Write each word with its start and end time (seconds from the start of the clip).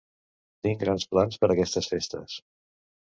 Tinc 0.67 0.79
grans 0.85 1.05
plans 1.13 1.39
per 1.43 1.51
aquestes 1.57 1.91
festes 1.93 2.41